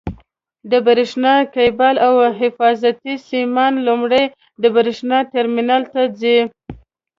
[0.71, 4.23] د برېښنا کېبل او حفاظتي سیمان لومړی
[4.61, 6.37] د برېښنا ټرمینل ته ځي.